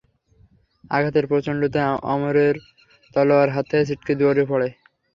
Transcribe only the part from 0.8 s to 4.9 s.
আঘাতের প্রচণ্ডতায় আমরের তলোয়ার হাত থেকে ছিটকে দুরে পড়ে।